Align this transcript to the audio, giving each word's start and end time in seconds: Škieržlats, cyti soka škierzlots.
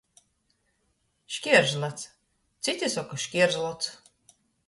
Škieržlats, 1.35 2.07
cyti 2.67 2.91
soka 2.95 3.21
škierzlots. 3.27 3.93